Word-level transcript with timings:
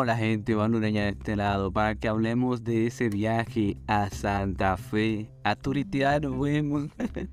Hola 0.00 0.16
gente, 0.16 0.52
Lureña 0.52 1.02
de 1.02 1.08
este 1.08 1.34
lado, 1.34 1.72
para 1.72 1.96
que 1.96 2.06
hablemos 2.06 2.62
de 2.62 2.86
ese 2.86 3.08
viaje 3.08 3.76
a 3.88 4.08
Santa 4.10 4.76
Fe, 4.76 5.28
a 5.42 5.56
turitear, 5.56 6.20
vemos. 6.20 6.86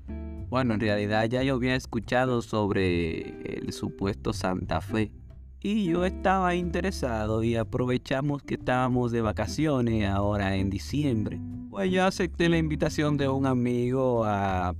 bueno, 0.50 0.74
en 0.74 0.80
realidad 0.80 1.26
ya 1.26 1.44
yo 1.44 1.54
había 1.54 1.76
escuchado 1.76 2.42
sobre 2.42 3.60
el 3.60 3.72
supuesto 3.72 4.32
Santa 4.32 4.80
Fe 4.80 5.12
y 5.60 5.84
yo 5.84 6.04
estaba 6.04 6.56
interesado 6.56 7.44
y 7.44 7.54
aprovechamos 7.54 8.42
que 8.42 8.54
estábamos 8.54 9.12
de 9.12 9.20
vacaciones 9.20 10.08
ahora 10.08 10.56
en 10.56 10.68
diciembre. 10.68 11.38
Pues 11.70 11.92
yo 11.92 12.04
acepté 12.04 12.48
la 12.48 12.58
invitación 12.58 13.16
de 13.16 13.28
un 13.28 13.46
amigo 13.46 14.24
a 14.24 14.74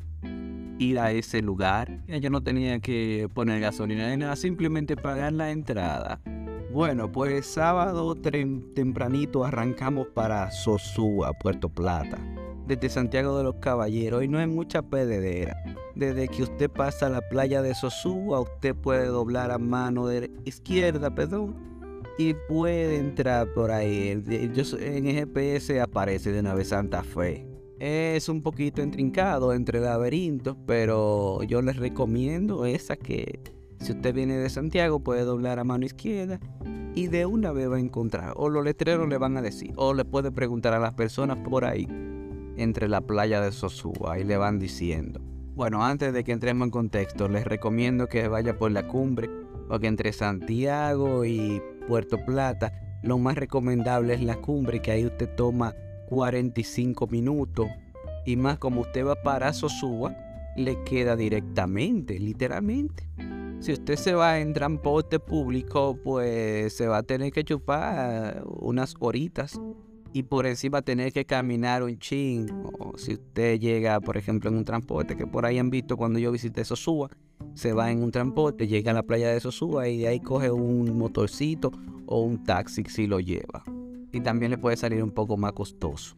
ir 0.80 0.98
a 0.98 1.12
ese 1.12 1.40
lugar. 1.40 2.00
Yo 2.08 2.30
no 2.30 2.40
tenía 2.40 2.80
que 2.80 3.28
poner 3.32 3.60
gasolina 3.60 4.10
ni 4.10 4.16
nada, 4.16 4.34
simplemente 4.34 4.96
pagar 4.96 5.32
la 5.34 5.52
entrada. 5.52 6.20
Bueno, 6.76 7.10
pues 7.10 7.46
sábado 7.46 8.14
tempranito 8.14 9.46
arrancamos 9.46 10.08
para 10.08 10.50
Sosúa, 10.50 11.32
Puerto 11.32 11.70
Plata, 11.70 12.18
desde 12.66 12.90
Santiago 12.90 13.38
de 13.38 13.44
los 13.44 13.54
Caballeros 13.54 14.22
y 14.22 14.28
no 14.28 14.38
hay 14.38 14.46
mucha 14.46 14.82
pededera. 14.82 15.56
Desde 15.94 16.28
que 16.28 16.42
usted 16.42 16.70
pasa 16.70 17.08
la 17.08 17.26
playa 17.30 17.62
de 17.62 17.74
Sosúa, 17.74 18.40
usted 18.40 18.74
puede 18.74 19.06
doblar 19.06 19.52
a 19.52 19.56
mano 19.56 20.06
de 20.06 20.30
izquierda, 20.44 21.14
perdón, 21.14 21.56
y 22.18 22.34
puede 22.46 22.98
entrar 22.98 23.50
por 23.54 23.70
ahí. 23.70 24.10
en 24.10 25.06
el 25.06 25.14
GPS 25.14 25.80
aparece 25.80 26.30
de 26.30 26.42
Nave 26.42 26.66
Santa 26.66 27.02
Fe. 27.02 27.46
Es 27.78 28.28
un 28.28 28.42
poquito 28.42 28.82
intrincado 28.82 29.54
entre 29.54 29.80
laberintos, 29.80 30.58
pero 30.66 31.42
yo 31.44 31.62
les 31.62 31.76
recomiendo 31.76 32.66
esa 32.66 32.96
que 32.96 33.55
si 33.78 33.92
usted 33.92 34.14
viene 34.14 34.36
de 34.36 34.48
Santiago 34.50 35.00
puede 35.00 35.22
doblar 35.22 35.58
a 35.58 35.64
mano 35.64 35.84
izquierda 35.84 36.40
y 36.94 37.08
de 37.08 37.26
una 37.26 37.52
vez 37.52 37.70
va 37.70 37.76
a 37.76 37.80
encontrar. 37.80 38.32
O 38.36 38.48
los 38.48 38.64
letreros 38.64 39.08
le 39.08 39.18
van 39.18 39.36
a 39.36 39.42
decir, 39.42 39.72
o 39.76 39.94
le 39.94 40.04
puede 40.04 40.32
preguntar 40.32 40.72
a 40.72 40.80
las 40.80 40.94
personas 40.94 41.38
por 41.38 41.64
ahí, 41.64 41.86
entre 42.56 42.88
la 42.88 43.02
playa 43.02 43.40
de 43.40 43.52
Sosúa, 43.52 44.18
y 44.18 44.24
le 44.24 44.36
van 44.38 44.58
diciendo. 44.58 45.20
Bueno, 45.54 45.84
antes 45.84 46.12
de 46.12 46.24
que 46.24 46.32
entremos 46.32 46.66
en 46.66 46.70
contexto, 46.70 47.28
les 47.28 47.44
recomiendo 47.44 48.08
que 48.08 48.28
vaya 48.28 48.58
por 48.58 48.72
la 48.72 48.88
cumbre, 48.88 49.30
porque 49.68 49.86
entre 49.86 50.12
Santiago 50.12 51.24
y 51.24 51.62
Puerto 51.86 52.18
Plata, 52.24 52.72
lo 53.02 53.18
más 53.18 53.36
recomendable 53.36 54.14
es 54.14 54.22
la 54.22 54.36
cumbre, 54.36 54.80
que 54.80 54.90
ahí 54.90 55.04
usted 55.06 55.28
toma 55.34 55.74
45 56.08 57.06
minutos. 57.08 57.68
Y 58.24 58.36
más 58.36 58.58
como 58.58 58.80
usted 58.80 59.06
va 59.06 59.16
para 59.22 59.52
Sosúa, 59.52 60.16
le 60.56 60.82
queda 60.84 61.14
directamente, 61.14 62.18
literalmente. 62.18 63.08
Si 63.60 63.72
usted 63.72 63.96
se 63.96 64.14
va 64.14 64.38
en 64.38 64.52
transporte 64.52 65.18
público, 65.18 65.98
pues 66.02 66.76
se 66.76 66.86
va 66.86 66.98
a 66.98 67.02
tener 67.02 67.32
que 67.32 67.44
chupar 67.44 68.44
unas 68.46 68.94
horitas 69.00 69.60
y 70.12 70.22
por 70.22 70.46
encima 70.46 70.82
tener 70.82 71.12
que 71.12 71.24
caminar 71.24 71.82
un 71.82 71.98
ching. 71.98 72.48
O 72.78 72.96
si 72.96 73.14
usted 73.14 73.58
llega, 73.58 74.00
por 74.00 74.16
ejemplo, 74.16 74.50
en 74.50 74.56
un 74.56 74.64
transporte, 74.64 75.16
que 75.16 75.26
por 75.26 75.46
ahí 75.46 75.58
han 75.58 75.70
visto 75.70 75.96
cuando 75.96 76.18
yo 76.18 76.30
visité 76.32 76.64
Sosúa, 76.64 77.10
se 77.54 77.72
va 77.72 77.90
en 77.90 78.02
un 78.02 78.10
transporte, 78.10 78.66
llega 78.66 78.92
a 78.92 78.94
la 78.94 79.02
playa 79.02 79.30
de 79.30 79.40
Sosúa 79.40 79.88
y 79.88 79.98
de 79.98 80.08
ahí 80.08 80.20
coge 80.20 80.50
un 80.50 80.96
motorcito 80.96 81.72
o 82.06 82.20
un 82.20 82.44
taxi 82.44 82.84
si 82.84 83.06
lo 83.06 83.20
lleva 83.20 83.64
y 84.16 84.20
también 84.20 84.50
le 84.50 84.58
puede 84.58 84.76
salir 84.76 85.02
un 85.02 85.10
poco 85.10 85.36
más 85.36 85.52
costoso. 85.52 86.16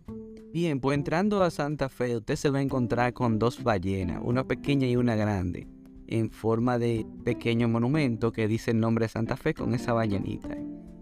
Bien, 0.52 0.80
pues 0.80 0.97
entrando 0.97 1.42
a 1.42 1.50
Santa 1.50 1.89
Fe, 1.89 2.17
usted 2.17 2.36
se 2.36 2.50
va 2.50 2.58
a 2.58 2.62
encontrar 2.62 3.12
con 3.12 3.39
dos 3.39 3.62
ballenas, 3.62 4.20
una 4.25 4.45
pequeña 4.45 4.86
y 4.86 4.97
una 4.97 5.14
grande, 5.14 5.67
en 6.09 6.31
forma 6.31 6.78
de 6.78 7.06
pequeño 7.25 7.69
monumento 7.69 8.33
que 8.33 8.48
dice 8.48 8.73
el 8.73 8.81
nombre 8.81 9.05
de 9.05 9.11
Santa 9.11 9.37
Fe 9.37 9.55
con 9.55 9.75
esa 9.75 9.92
ballenita. 9.92 10.56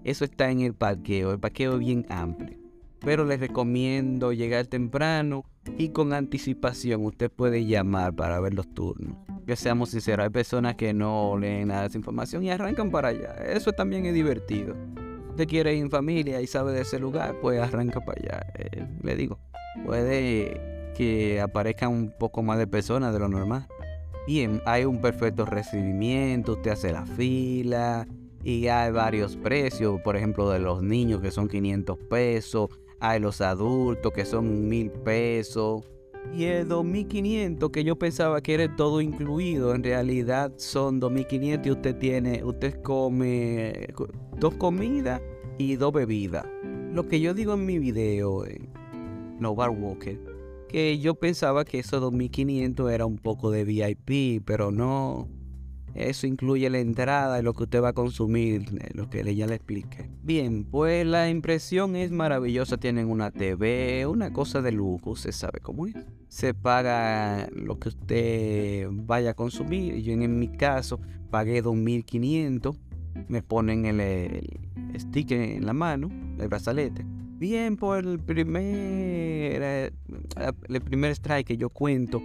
Eso 0.05 0.25
está 0.25 0.51
en 0.51 0.61
el 0.61 0.75
parqueo, 0.75 1.33
el 1.33 1.41
parqueo 1.41 1.75
es 1.75 1.79
bien 1.81 2.07
amplio. 2.09 2.59
Pero 3.01 3.25
les 3.25 3.41
recomiendo 3.41 4.33
llegar 4.33 4.67
temprano 4.67 5.45
y 5.79 5.91
con 5.91 6.13
anticipación 6.13 7.05
usted 7.05 7.31
puede 7.31 7.65
llamar 7.67 8.15
para 8.15 8.41
ver 8.41 8.55
los 8.55 8.73
turnos. 8.73 9.17
Que 9.47 9.57
seamos 9.57 9.91
sinceros, 9.91 10.25
hay 10.25 10.31
personas 10.31 10.75
que 10.75 10.93
no 10.93 11.37
leen 11.39 11.69
nada 11.69 11.83
de 11.83 11.87
esa 11.89 11.99
información 11.99 12.43
y 12.43 12.51
arrancan 12.51 12.91
para 12.91 13.09
allá. 13.09 13.35
Eso 13.47 13.73
también 13.73 14.07
es 14.07 14.15
divertido 14.15 14.75
usted 15.37 15.49
quiere 15.49 15.75
ir 15.75 15.83
en 15.83 15.91
familia 15.91 16.41
y 16.41 16.47
sabe 16.47 16.73
de 16.73 16.81
ese 16.81 16.99
lugar, 16.99 17.37
pues 17.43 17.61
arranca 17.61 18.01
para 18.01 18.19
allá. 18.19 18.47
Eh, 18.55 18.87
le 19.03 19.17
digo, 19.17 19.39
puede 19.85 20.93
que 20.97 21.43
aparezcan 21.43 21.91
un 21.91 22.11
poco 22.11 22.43
más 22.43 22.57
de 22.57 22.67
personas 22.67 23.13
de 23.13 23.19
lo 23.19 23.29
normal. 23.29 23.69
Bien, 24.27 24.61
hay 24.67 24.85
un 24.85 25.01
perfecto 25.01 25.47
recibimiento, 25.47 26.55
usted 26.55 26.73
hace 26.73 26.93
la 26.93 27.07
fila 27.07 28.09
y 28.43 28.67
hay 28.67 28.91
varios 28.91 29.37
precios, 29.37 30.01
por 30.01 30.17
ejemplo, 30.17 30.51
de 30.51 30.59
los 30.59 30.83
niños 30.83 31.21
que 31.21 31.31
son 31.31 31.47
500 31.47 31.97
pesos, 32.11 32.71
hay 32.99 33.21
los 33.21 33.41
adultos 33.41 34.13
que 34.13 34.25
son 34.25 34.69
1000 34.69 34.91
pesos. 34.91 35.85
Y 36.35 36.45
el 36.45 36.67
2500 36.67 37.71
que 37.71 37.85
yo 37.85 37.97
pensaba 37.97 38.41
que 38.41 38.55
era 38.55 38.75
todo 38.75 39.01
incluido, 39.01 39.73
en 39.77 39.85
realidad 39.85 40.53
son 40.57 40.99
2500 40.99 41.65
y 41.65 41.71
usted 41.71 41.97
tiene, 41.97 42.43
usted 42.43 42.83
come 42.83 43.87
dos 44.41 44.55
comidas 44.55 45.23
y 45.57 45.77
dos 45.77 45.93
bebidas. 45.93 46.47
Lo 46.93 47.07
que 47.07 47.21
yo 47.21 47.33
digo 47.33 47.55
en 47.55 47.65
mi 47.65 47.79
video, 47.79 48.45
en 48.45 48.69
No 49.39 49.55
Bar 49.55 49.71
Walker, 49.71 50.19
que 50.69 50.99
yo 50.99 51.15
pensaba 51.15 51.65
que 51.65 51.79
esos 51.79 52.01
2500 52.01 52.91
era 52.91 53.07
un 53.07 53.19
poco 53.19 53.51
de 53.51 53.65
VIP, 53.65 54.43
pero 54.45 54.71
no. 54.71 55.29
Eso 55.95 56.27
incluye 56.27 56.69
la 56.69 56.79
entrada 56.79 57.39
y 57.39 57.43
lo 57.43 57.55
que 57.55 57.63
usted 57.63 57.83
va 57.83 57.89
a 57.89 57.93
consumir, 57.95 58.67
eh, 58.81 58.91
lo 58.93 59.09
que 59.09 59.35
ya 59.35 59.47
le 59.47 59.55
expliqué. 59.55 60.11
Bien, 60.23 60.65
pues 60.65 61.07
la 61.07 61.31
impresión 61.31 61.97
es 61.97 62.11
maravillosa. 62.11 62.77
Tienen 62.77 63.09
una 63.09 63.31
TV, 63.31 64.07
una 64.07 64.31
cosa 64.31 64.61
de 64.61 64.73
lujo, 64.73 65.13
usted 65.13 65.33
sabe 65.33 65.61
cómo 65.61 65.87
es. 65.87 65.95
Se 66.29 66.53
paga 66.53 67.49
lo 67.51 67.79
que 67.79 67.89
usted 67.89 68.89
vaya 68.91 69.31
a 69.31 69.35
consumir. 69.35 70.03
Yo 70.03 70.13
en 70.13 70.39
mi 70.39 70.49
caso 70.49 71.01
pagué 71.31 71.63
2500. 71.63 72.77
Me 73.29 73.43
ponen 73.43 73.87
el, 73.87 74.01
el 74.01 75.01
sticker 75.01 75.41
en 75.41 75.65
la 75.65 75.73
mano, 75.73 76.11
el 76.39 76.49
brazalete. 76.49 77.07
Bien, 77.39 77.77
por 77.77 77.99
el 77.99 78.19
primer, 78.19 78.65
eh, 78.65 79.91
el 80.69 80.81
primer 80.81 81.11
strike 81.11 81.47
que 81.47 81.57
yo 81.59 81.69
cuento 81.69 82.23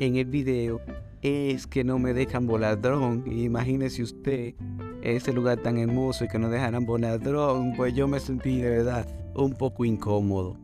en 0.00 0.16
el 0.16 0.24
video 0.24 0.80
es 1.22 1.68
que 1.68 1.84
no 1.84 2.00
me 2.00 2.12
dejan 2.12 2.48
volar 2.48 2.80
dron. 2.80 3.22
Imagínese 3.30 4.02
usted 4.02 4.54
ese 5.00 5.32
lugar 5.32 5.58
tan 5.58 5.78
hermoso 5.78 6.24
y 6.24 6.28
que 6.28 6.40
no 6.40 6.50
dejaran 6.50 6.86
volar 6.86 7.20
dron. 7.20 7.74
Pues 7.76 7.94
yo 7.94 8.08
me 8.08 8.18
sentí 8.18 8.60
de 8.60 8.70
verdad 8.70 9.06
un 9.36 9.52
poco 9.52 9.84
incómodo. 9.84 10.56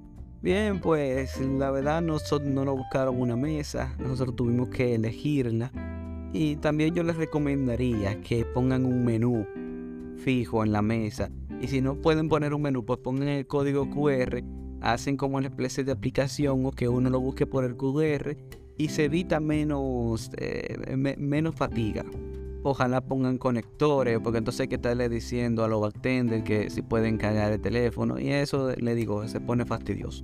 Bien, 0.42 0.80
pues 0.80 1.40
la 1.40 1.70
verdad 1.70 2.02
nosotros 2.02 2.50
no 2.50 2.64
nos 2.64 2.76
buscaron 2.76 3.20
una 3.20 3.36
mesa, 3.36 3.94
nosotros 4.00 4.34
tuvimos 4.34 4.70
que 4.70 4.96
elegirla. 4.96 5.70
Y 6.32 6.56
también 6.56 6.96
yo 6.96 7.04
les 7.04 7.16
recomendaría 7.16 8.20
que 8.22 8.44
pongan 8.44 8.86
un 8.86 9.04
menú 9.04 9.46
fijo 10.16 10.64
en 10.64 10.72
la 10.72 10.82
mesa. 10.82 11.30
Y 11.64 11.66
si 11.66 11.80
no 11.80 11.94
pueden 11.94 12.28
poner 12.28 12.52
un 12.52 12.60
menú, 12.60 12.84
pues 12.84 12.98
pongan 12.98 13.26
el 13.28 13.46
código 13.46 13.88
QR, 13.88 14.42
hacen 14.82 15.16
como 15.16 15.38
una 15.38 15.46
especie 15.46 15.82
de 15.82 15.92
aplicación 15.92 16.66
o 16.66 16.72
que 16.72 16.90
uno 16.90 17.08
lo 17.08 17.20
busque 17.20 17.46
por 17.46 17.64
el 17.64 17.74
QR 17.74 18.36
y 18.76 18.88
se 18.88 19.06
evita 19.06 19.40
menos, 19.40 20.30
eh, 20.36 20.76
menos 21.16 21.54
fatiga. 21.54 22.04
Ojalá 22.64 23.00
pongan 23.00 23.38
conectores, 23.38 24.20
porque 24.20 24.40
entonces 24.40 24.60
hay 24.60 24.68
que 24.68 24.74
estarle 24.74 25.08
diciendo 25.08 25.64
a 25.64 25.68
los 25.68 25.80
bartenders 25.80 26.44
que 26.44 26.68
si 26.68 26.82
pueden 26.82 27.16
cargar 27.16 27.50
el 27.50 27.62
teléfono. 27.62 28.20
Y 28.20 28.28
eso 28.28 28.74
le 28.76 28.94
digo, 28.94 29.26
se 29.26 29.40
pone 29.40 29.64
fastidioso. 29.64 30.22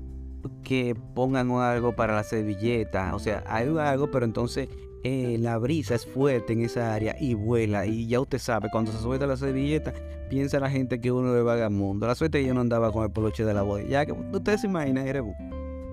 Que 0.62 0.94
pongan 1.14 1.52
algo 1.52 1.96
para 1.96 2.16
la 2.16 2.22
servilleta. 2.22 3.14
O 3.14 3.18
sea, 3.18 3.44
hay 3.46 3.66
algo, 3.78 4.10
pero 4.10 4.26
entonces 4.26 4.68
eh, 5.02 5.38
la 5.38 5.56
brisa 5.58 5.94
es 5.94 6.06
fuerte 6.06 6.52
en 6.52 6.62
esa 6.62 6.94
área 6.94 7.16
y 7.18 7.34
vuela. 7.34 7.86
Y 7.86 8.06
ya 8.06 8.20
usted 8.20 8.38
sabe, 8.38 8.68
cuando 8.70 8.92
se 8.92 8.98
suelta 8.98 9.26
la 9.26 9.36
servilleta, 9.36 9.94
piensa 10.28 10.60
la 10.60 10.70
gente 10.70 11.00
que 11.00 11.10
uno 11.10 11.34
es 11.36 11.44
vagamundo. 11.44 12.06
La 12.06 12.14
suerte 12.14 12.44
yo 12.44 12.52
no 12.52 12.60
andaba 12.60 12.92
con 12.92 13.04
el 13.04 13.10
poloche 13.10 13.44
de 13.44 13.54
la 13.54 13.62
boda. 13.62 13.82
Ya 13.82 14.04
que 14.04 14.12
usted 14.12 14.58
se 14.58 14.66
imagina, 14.66 15.04
eres 15.04 15.24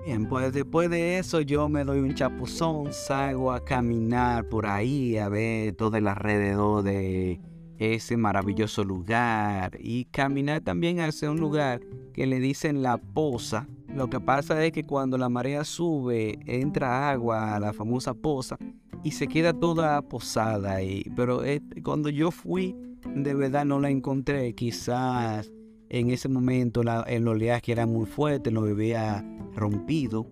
Bien, 0.05 0.25
pues 0.25 0.53
después 0.53 0.89
de 0.89 1.17
eso 1.17 1.41
yo 1.41 1.67
me 1.67 1.83
doy 1.83 1.99
un 1.99 2.15
chapuzón, 2.15 2.93
salgo 2.93 3.51
a 3.51 3.65
caminar 3.65 4.47
por 4.47 4.65
ahí 4.65 5.17
a 5.17 5.27
ver 5.27 5.75
todo 5.75 5.97
el 5.97 6.07
alrededor 6.07 6.81
de 6.83 7.41
ese 7.77 8.15
maravilloso 8.15 8.85
lugar 8.85 9.77
y 9.81 10.05
caminar 10.05 10.61
también 10.61 11.01
hacia 11.01 11.29
un 11.29 11.41
lugar 11.41 11.81
que 12.13 12.25
le 12.25 12.39
dicen 12.39 12.81
la 12.81 12.97
poza. 12.97 13.67
Lo 13.93 14.09
que 14.09 14.21
pasa 14.21 14.63
es 14.63 14.71
que 14.71 14.85
cuando 14.85 15.17
la 15.17 15.27
marea 15.27 15.65
sube, 15.65 16.39
entra 16.45 17.09
agua 17.09 17.55
a 17.55 17.59
la 17.59 17.73
famosa 17.73 18.13
poza 18.13 18.57
y 19.03 19.11
se 19.11 19.27
queda 19.27 19.53
toda 19.53 20.01
posada 20.01 20.75
ahí. 20.75 21.05
Pero 21.15 21.41
cuando 21.83 22.09
yo 22.09 22.31
fui, 22.31 22.75
de 23.15 23.33
verdad 23.33 23.65
no 23.65 23.79
la 23.79 23.89
encontré. 23.89 24.53
Quizás 24.53 25.51
en 25.89 26.09
ese 26.09 26.29
momento 26.29 26.81
el 27.07 27.27
oleaje 27.27 27.71
era 27.71 27.85
muy 27.85 28.05
fuerte, 28.05 28.51
lo 28.51 28.61
había 28.61 29.25
rompido. 29.55 30.27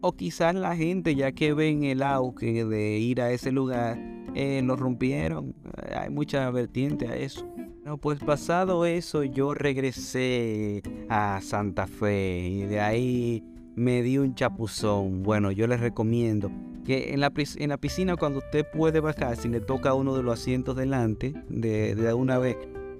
O 0.00 0.12
quizás 0.12 0.54
la 0.54 0.76
gente, 0.76 1.14
ya 1.14 1.32
que 1.32 1.52
ven 1.52 1.84
el 1.84 2.02
auge 2.02 2.64
de 2.64 2.98
ir 2.98 3.20
a 3.20 3.32
ese 3.32 3.50
lugar, 3.50 3.98
eh, 4.34 4.60
lo 4.62 4.76
rompieron. 4.76 5.54
Hay 5.94 6.10
mucha 6.10 6.50
vertiente 6.50 7.08
a 7.08 7.16
eso. 7.16 7.46
No, 7.84 7.98
pues 7.98 8.18
pasado 8.18 8.84
eso 8.84 9.22
yo 9.22 9.54
regresé 9.54 10.82
a 11.08 11.40
Santa 11.40 11.86
Fe 11.86 12.40
y 12.48 12.62
de 12.62 12.80
ahí 12.80 13.44
me 13.76 14.02
di 14.02 14.18
un 14.18 14.34
chapuzón. 14.34 15.22
Bueno, 15.22 15.52
yo 15.52 15.66
les 15.66 15.80
recomiendo 15.80 16.50
que 16.86 17.12
en 17.12 17.20
la, 17.20 17.32
en 17.34 17.68
la 17.68 17.76
piscina 17.76 18.16
cuando 18.16 18.38
usted 18.38 18.64
puede 18.72 19.00
bajar, 19.00 19.36
si 19.36 19.48
le 19.48 19.60
toca 19.60 19.92
uno 19.94 20.16
de 20.16 20.22
los 20.22 20.40
asientos 20.40 20.76
delante, 20.76 21.34
de, 21.48 21.94
de 21.94 22.14
una 22.14 22.38
vez, 22.38 22.56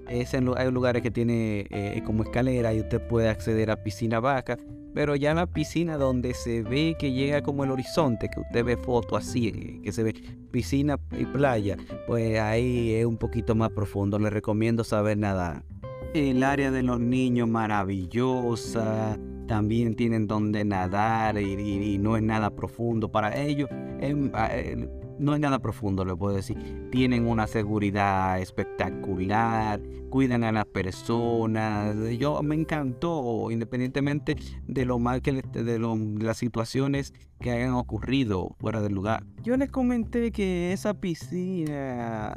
es 0.09 0.35
en, 0.35 0.51
hay 0.57 0.71
lugares 0.71 1.03
que 1.03 1.11
tiene 1.11 1.67
eh, 1.71 2.03
como 2.05 2.23
escalera 2.25 2.75
y 2.75 2.81
usted 2.81 3.01
puede 3.07 3.29
acceder 3.29 3.71
a 3.71 3.83
piscina 3.83 4.21
baja, 4.21 4.57
pero 4.95 5.15
ya 5.15 5.35
la 5.35 5.47
piscina 5.47 5.99
donde 5.99 6.33
se 6.35 6.63
ve 6.63 6.97
que 6.99 7.13
llega 7.13 7.43
como 7.43 7.65
el 7.65 7.71
horizonte, 7.71 8.29
que 8.29 8.41
usted 8.41 8.65
ve 8.65 8.77
foto 8.77 9.17
así, 9.17 9.49
eh, 9.49 9.81
que 9.83 9.93
se 9.93 10.03
ve 10.03 10.15
piscina 10.51 10.99
y 11.13 11.25
playa, 11.27 11.77
pues 12.07 12.41
ahí 12.41 12.95
es 12.95 13.05
un 13.05 13.19
poquito 13.19 13.55
más 13.55 13.71
profundo. 13.71 14.19
Le 14.19 14.31
recomiendo 14.31 14.85
saber 14.85 15.19
nadar. 15.19 15.63
El 16.15 16.43
área 16.43 16.71
de 16.71 16.83
los 16.83 16.99
niños 16.99 17.47
maravillosa, 17.47 19.19
también 19.47 19.95
tienen 19.95 20.27
donde 20.27 20.65
nadar 20.65 21.39
y, 21.41 21.99
no 21.99 22.17
es 22.17 22.23
nada 22.23 22.51
profundo 22.51 23.11
para 23.11 23.37
ellos. 23.41 23.69
Ah, 24.33 24.51
no 25.19 25.35
es 25.35 25.41
nada 25.41 25.59
profundo, 25.59 26.05
le 26.05 26.15
puedo 26.15 26.37
decir. 26.37 26.57
Tienen 26.91 27.27
una 27.27 27.47
seguridad 27.47 28.41
espectacular, 28.41 29.81
cuidan 30.11 30.45
a 30.45 30.53
las 30.53 30.67
personas. 30.67 31.97
Yo 32.19 32.43
me 32.43 32.55
encantó, 32.55 33.51
independientemente 33.51 34.37
de 34.67 34.85
lo 34.85 34.99
mal 34.99 35.23
que 35.23 35.33
de, 35.33 35.65
de 35.65 35.79
las 35.79 36.37
situaciones 36.37 37.15
que 37.41 37.51
hayan 37.51 37.73
ocurrido 37.73 38.55
fuera 38.59 38.81
del 38.81 38.93
lugar. 38.93 39.25
Yo 39.43 39.57
les 39.57 39.71
comenté 39.71 40.33
que 40.33 40.73
esa 40.73 40.95
piscina 40.95 42.35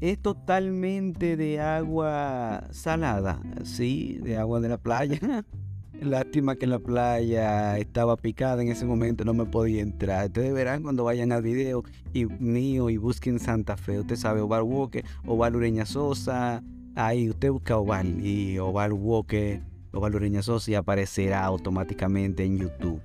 es 0.00 0.20
totalmente 0.20 1.36
de 1.36 1.60
agua 1.60 2.66
salada, 2.72 3.40
sí, 3.62 4.18
de 4.22 4.36
agua 4.36 4.60
de 4.60 4.68
la 4.68 4.78
playa. 4.78 5.18
Lástima 6.02 6.56
que 6.56 6.66
la 6.66 6.80
playa 6.80 7.78
estaba 7.78 8.16
picada 8.16 8.60
en 8.60 8.68
ese 8.68 8.84
momento, 8.84 9.24
no 9.24 9.34
me 9.34 9.46
podía 9.46 9.82
entrar. 9.82 10.26
Ustedes 10.26 10.52
verán 10.52 10.82
cuando 10.82 11.04
vayan 11.04 11.30
al 11.30 11.42
video 11.42 11.84
y 12.12 12.26
mío 12.26 12.90
y 12.90 12.96
busquen 12.96 13.38
Santa 13.38 13.76
Fe. 13.76 14.00
Usted 14.00 14.16
sabe, 14.16 14.40
Oval 14.40 14.62
Walker, 14.62 15.04
Oval 15.24 15.54
Ureña 15.54 15.86
Sosa. 15.86 16.60
Ahí 16.96 17.30
usted 17.30 17.52
busca 17.52 17.78
Oval 17.78 18.20
y 18.20 18.58
Oval 18.58 18.92
Walker, 18.92 19.62
Oval 19.92 20.16
Ureña 20.16 20.42
Sosa 20.42 20.72
y 20.72 20.74
aparecerá 20.74 21.44
automáticamente 21.44 22.44
en 22.44 22.58
YouTube. 22.58 23.00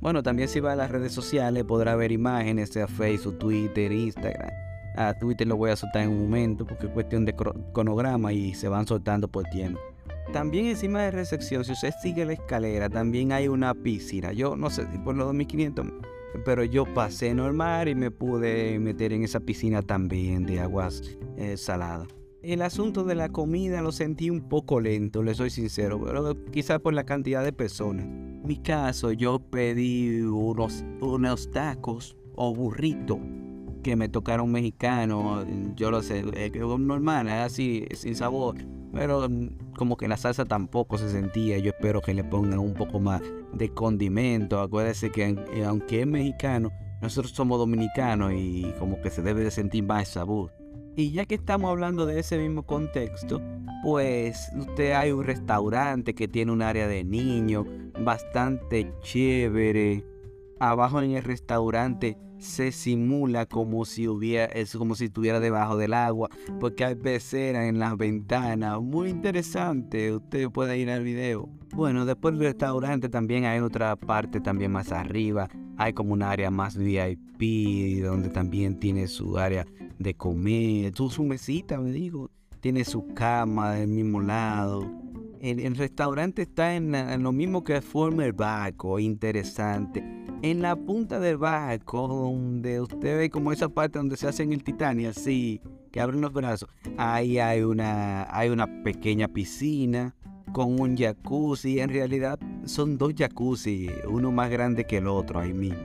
Bueno, 0.00 0.22
también 0.22 0.48
si 0.48 0.60
va 0.60 0.72
a 0.72 0.76
las 0.76 0.92
redes 0.92 1.12
sociales 1.12 1.64
podrá 1.64 1.96
ver 1.96 2.12
imágenes, 2.12 2.70
sea 2.70 2.86
Facebook, 2.86 3.38
Twitter, 3.38 3.90
Instagram. 3.90 4.50
A 4.96 5.12
Twitter 5.14 5.46
lo 5.46 5.56
voy 5.56 5.70
a 5.70 5.76
soltar 5.76 6.02
en 6.02 6.10
un 6.10 6.22
momento 6.22 6.64
porque 6.64 6.86
es 6.86 6.92
cuestión 6.92 7.24
de 7.24 7.34
cronograma 7.34 8.32
y 8.32 8.54
se 8.54 8.68
van 8.68 8.86
soltando 8.86 9.26
por 9.26 9.44
tiempo. 9.44 9.80
También 10.32 10.66
encima 10.66 11.02
de 11.02 11.10
recepción, 11.10 11.64
si 11.64 11.72
usted 11.72 11.94
sigue 12.02 12.26
la 12.26 12.34
escalera, 12.34 12.90
también 12.90 13.32
hay 13.32 13.48
una 13.48 13.72
piscina. 13.72 14.32
Yo 14.32 14.56
no 14.56 14.68
sé 14.68 14.86
por 15.02 15.16
los 15.16 15.26
2500, 15.28 15.86
pero 16.44 16.64
yo 16.64 16.84
pasé 16.84 17.32
normal 17.32 17.88
y 17.88 17.94
me 17.94 18.10
pude 18.10 18.78
meter 18.78 19.14
en 19.14 19.24
esa 19.24 19.40
piscina 19.40 19.80
también 19.80 20.44
de 20.44 20.60
aguas 20.60 21.02
eh, 21.38 21.56
saladas. 21.56 22.08
El 22.42 22.60
asunto 22.60 23.04
de 23.04 23.14
la 23.14 23.30
comida 23.30 23.80
lo 23.80 23.90
sentí 23.90 24.28
un 24.28 24.48
poco 24.48 24.80
lento, 24.80 25.22
le 25.22 25.34
soy 25.34 25.48
sincero, 25.48 25.98
pero 26.04 26.36
quizás 26.50 26.78
por 26.78 26.92
la 26.92 27.04
cantidad 27.04 27.42
de 27.42 27.52
personas. 27.52 28.04
En 28.04 28.42
mi 28.46 28.58
caso, 28.58 29.12
yo 29.12 29.38
pedí 29.38 30.20
unos, 30.20 30.84
unos 31.00 31.50
tacos 31.50 32.16
o 32.36 32.54
burritos 32.54 33.18
que 33.82 33.96
me 33.96 34.10
tocaron 34.10 34.52
mexicanos, 34.52 35.46
yo 35.74 35.90
lo 35.90 36.02
sé, 36.02 36.22
es 36.34 36.52
normal, 36.54 37.28
así, 37.30 37.86
sin 37.94 38.14
sabor 38.14 38.56
pero 38.92 39.28
mm, 39.28 39.74
como 39.76 39.96
que 39.96 40.08
la 40.08 40.16
salsa 40.16 40.44
tampoco 40.44 40.98
se 40.98 41.10
sentía. 41.10 41.58
Yo 41.58 41.70
espero 41.70 42.00
que 42.00 42.14
le 42.14 42.24
pongan 42.24 42.58
un 42.58 42.74
poco 42.74 43.00
más 43.00 43.22
de 43.52 43.68
condimento. 43.70 44.60
Acuérdese 44.60 45.10
que 45.10 45.36
eh, 45.54 45.64
aunque 45.64 46.00
es 46.00 46.06
mexicano, 46.06 46.70
nosotros 47.00 47.32
somos 47.32 47.58
dominicanos 47.58 48.32
y 48.34 48.72
como 48.78 49.00
que 49.00 49.10
se 49.10 49.22
debe 49.22 49.44
de 49.44 49.50
sentir 49.50 49.84
más 49.84 50.08
sabor. 50.08 50.52
Y 50.96 51.12
ya 51.12 51.26
que 51.26 51.36
estamos 51.36 51.70
hablando 51.70 52.06
de 52.06 52.18
ese 52.18 52.38
mismo 52.38 52.64
contexto, 52.64 53.40
pues 53.84 54.50
usted 54.58 54.92
hay 54.92 55.12
un 55.12 55.24
restaurante 55.24 56.12
que 56.12 56.26
tiene 56.26 56.50
un 56.50 56.60
área 56.60 56.88
de 56.88 57.04
niños 57.04 57.66
bastante 58.00 58.92
chévere. 59.02 60.04
Abajo 60.60 61.00
en 61.00 61.12
el 61.12 61.22
restaurante 61.22 62.16
se 62.38 62.72
simula 62.72 63.46
como 63.46 63.84
si 63.84 64.08
hubiera, 64.08 64.46
es 64.46 64.76
como 64.76 64.94
si 64.94 65.06
estuviera 65.06 65.40
debajo 65.40 65.76
del 65.76 65.94
agua, 65.94 66.30
porque 66.60 66.84
hay 66.84 66.94
peceras 66.94 67.64
en 67.64 67.78
las 67.78 67.96
ventanas. 67.96 68.80
Muy 68.80 69.10
interesante, 69.10 70.14
usted 70.14 70.48
puede 70.50 70.78
ir 70.78 70.90
al 70.90 71.02
video. 71.02 71.48
Bueno, 71.74 72.06
después 72.06 72.34
del 72.34 72.44
restaurante 72.44 73.08
también 73.08 73.44
hay 73.44 73.60
otra 73.60 73.96
parte 73.96 74.40
también 74.40 74.72
más 74.72 74.92
arriba. 74.92 75.48
Hay 75.76 75.92
como 75.92 76.12
un 76.12 76.22
área 76.22 76.50
más 76.50 76.76
VIP, 76.76 78.02
donde 78.02 78.30
también 78.30 78.80
tiene 78.80 79.06
su 79.06 79.38
área 79.38 79.64
de 79.98 80.14
comer, 80.14 80.92
su, 80.94 81.24
mesita, 81.24 81.78
me 81.78 81.92
digo. 81.92 82.30
Tiene 82.60 82.84
su 82.84 83.06
cama 83.14 83.72
del 83.74 83.88
mismo 83.88 84.20
lado. 84.20 84.90
El, 85.40 85.76
restaurante 85.76 86.42
está 86.42 86.74
en, 86.74 87.22
lo 87.22 87.32
mismo 87.32 87.64
que 87.64 87.80
forma 87.80 88.24
el 88.24 88.32
barco, 88.32 88.98
interesante 88.98 90.02
en 90.42 90.62
la 90.62 90.76
punta 90.76 91.18
del 91.18 91.36
barco, 91.36 92.06
donde 92.06 92.80
usted 92.80 93.18
ve 93.18 93.30
como 93.30 93.52
esa 93.52 93.68
parte 93.68 93.98
donde 93.98 94.16
se 94.16 94.28
hace 94.28 94.44
en 94.44 94.52
el 94.52 94.62
Titanic, 94.62 95.08
así, 95.08 95.60
que 95.90 96.00
abren 96.00 96.20
los 96.20 96.32
brazos, 96.32 96.68
ahí 96.96 97.38
hay 97.38 97.62
una, 97.62 98.26
hay 98.30 98.50
una 98.50 98.82
pequeña 98.84 99.28
piscina 99.28 100.14
con 100.52 100.80
un 100.80 100.96
jacuzzi. 100.96 101.80
En 101.80 101.90
realidad 101.90 102.38
son 102.64 102.98
dos 102.98 103.14
jacuzzi, 103.16 103.90
uno 104.08 104.30
más 104.30 104.50
grande 104.50 104.84
que 104.84 104.98
el 104.98 105.08
otro 105.08 105.40
ahí 105.40 105.52
mismo. 105.52 105.82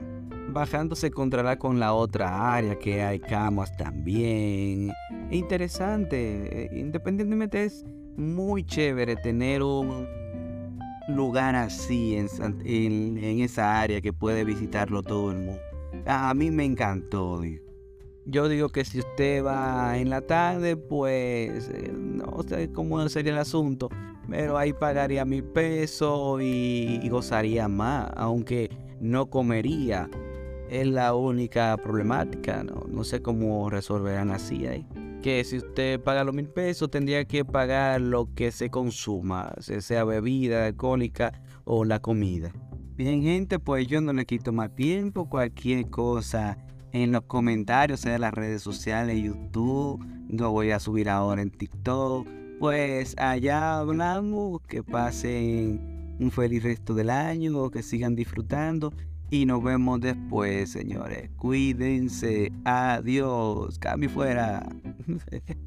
Bajando 0.50 0.94
se 0.94 1.08
encontrará 1.08 1.58
con 1.58 1.80
la 1.80 1.94
otra 1.94 2.54
área 2.54 2.78
que 2.78 3.02
hay 3.02 3.18
camas 3.18 3.76
también. 3.76 4.92
Interesante, 5.30 6.66
eh, 6.66 6.70
independientemente 6.78 7.64
es 7.64 7.84
muy 8.16 8.64
chévere 8.64 9.16
tener 9.16 9.62
un 9.62 10.06
lugar 11.08 11.54
así 11.54 12.16
en, 12.16 13.18
esa 13.18 13.80
área 13.80 14.00
que 14.00 14.12
puede 14.12 14.44
visitarlo 14.44 15.02
todo 15.02 15.30
el 15.30 15.38
mundo. 15.38 15.60
A 16.06 16.32
mí 16.34 16.50
me 16.50 16.64
encantó. 16.64 17.42
Yo 18.26 18.48
digo 18.48 18.70
que 18.70 18.84
si 18.84 19.00
usted 19.00 19.44
va 19.44 19.98
en 19.98 20.08
la 20.10 20.22
tarde, 20.22 20.76
pues 20.76 21.68
eh, 21.68 21.92
no 21.94 22.42
sé 22.46 22.72
cómo 22.72 23.06
sería 23.08 23.32
el 23.32 23.38
asunto, 23.38 23.90
pero 24.28 24.56
ahí 24.56 24.72
pagaría 24.72 25.24
mil 25.24 25.44
pesos 25.44 26.40
y, 26.40 27.06
gozaría 27.10 27.68
más, 27.68 28.10
aunque 28.16 28.70
no 29.00 29.28
comería. 29.28 30.08
Es 30.70 30.86
la 30.86 31.14
única 31.14 31.76
problemática, 31.76 32.64
no 32.64 33.04
sé 33.04 33.20
cómo 33.20 33.68
resolverán 33.68 34.30
así 34.30 34.66
ahí 34.66 34.86
que 35.24 35.42
si 35.42 35.56
usted 35.56 35.98
paga 36.02 36.22
los 36.22 36.34
mil 36.34 36.50
pesos 36.50 36.90
tendría 36.90 37.24
que 37.24 37.46
pagar 37.46 37.98
lo 37.98 38.34
que 38.34 38.52
se 38.52 38.68
consuma, 38.68 39.54
sea 39.58 40.04
bebida 40.04 40.66
alcohólica 40.66 41.40
o 41.64 41.86
la 41.86 41.98
comida. 41.98 42.52
Bien 42.94 43.22
gente, 43.22 43.58
pues 43.58 43.86
yo 43.86 44.02
no 44.02 44.12
le 44.12 44.26
quito 44.26 44.52
más 44.52 44.74
tiempo, 44.74 45.30
cualquier 45.30 45.88
cosa 45.88 46.58
en 46.92 47.12
los 47.12 47.22
comentarios, 47.22 48.00
sea 48.00 48.16
en 48.16 48.20
las 48.20 48.34
redes 48.34 48.60
sociales, 48.60 49.18
YouTube, 49.18 50.04
lo 50.28 50.50
voy 50.50 50.72
a 50.72 50.78
subir 50.78 51.08
ahora 51.08 51.40
en 51.40 51.50
TikTok. 51.50 52.28
Pues 52.60 53.16
allá 53.16 53.78
hablamos, 53.78 54.60
que 54.68 54.82
pasen 54.82 56.16
un 56.20 56.30
feliz 56.32 56.62
resto 56.62 56.92
del 56.92 57.08
año, 57.08 57.70
que 57.70 57.82
sigan 57.82 58.14
disfrutando 58.14 58.92
y 59.34 59.46
nos 59.46 59.64
vemos 59.64 60.00
después, 60.00 60.70
señores. 60.70 61.28
Cuídense. 61.36 62.52
Adiós. 62.64 63.80
Cami 63.80 64.06
fuera. 64.06 64.64